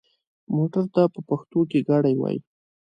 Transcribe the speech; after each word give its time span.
موټر 0.55 0.85
ته 0.95 1.01
په 1.13 1.19
پښتو 1.29 1.59
کې 1.69 1.79
ګاډی 1.87 2.15
وايي. 2.17 2.39